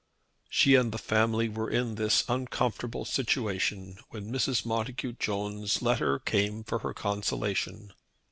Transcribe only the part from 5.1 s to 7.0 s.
Jones' letter came for her